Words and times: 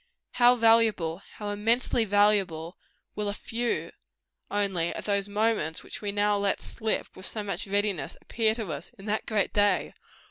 How 0.31 0.55
valuable 0.55 1.21
how 1.35 1.49
immensely 1.49 2.05
valuable 2.05 2.75
will 3.13 3.29
a 3.29 3.35
few, 3.35 3.91
only, 4.49 4.91
of 4.91 5.05
those 5.05 5.29
moments 5.29 5.83
which 5.83 6.01
we 6.01 6.11
now 6.11 6.39
let 6.39 6.59
slip 6.59 7.15
with 7.15 7.27
so 7.27 7.43
much 7.43 7.67
readiness, 7.67 8.17
appear 8.19 8.55
to 8.55 8.71
us 8.73 8.89
in 8.97 9.05
that 9.05 9.27
great 9.27 9.53
day! 9.53 9.93